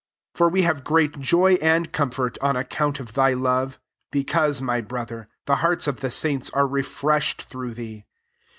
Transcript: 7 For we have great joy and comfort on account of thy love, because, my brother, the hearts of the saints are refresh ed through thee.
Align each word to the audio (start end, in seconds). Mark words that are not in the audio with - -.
7 0.33 0.37
For 0.39 0.49
we 0.49 0.63
have 0.63 0.83
great 0.83 1.19
joy 1.19 1.59
and 1.61 1.91
comfort 1.91 2.39
on 2.41 2.55
account 2.55 2.99
of 2.99 3.13
thy 3.13 3.33
love, 3.35 3.79
because, 4.11 4.59
my 4.59 4.81
brother, 4.81 5.27
the 5.45 5.57
hearts 5.57 5.85
of 5.85 5.99
the 5.99 6.09
saints 6.09 6.49
are 6.49 6.65
refresh 6.65 7.37
ed 7.37 7.43
through 7.43 7.75
thee. 7.75 8.05